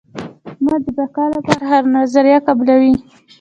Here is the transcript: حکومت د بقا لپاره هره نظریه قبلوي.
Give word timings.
حکومت 0.45 0.81
د 0.85 0.89
بقا 0.97 1.25
لپاره 1.35 1.63
هره 1.71 1.87
نظریه 1.97 2.39
قبلوي. 2.47 2.95